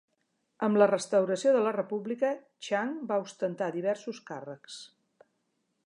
Amb 0.67 0.77
la 0.81 0.87
restauració 0.91 1.51
de 1.57 1.61
la 1.67 1.73
República, 1.77 2.31
Chang 2.69 2.97
va 3.13 3.21
ostentar 3.27 3.71
diversos 3.79 4.23
càrrecs. 4.31 4.81